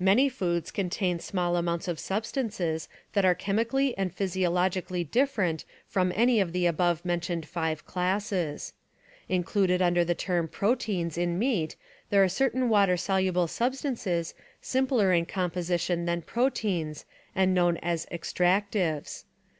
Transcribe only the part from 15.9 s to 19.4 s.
than proteins and known as extractives.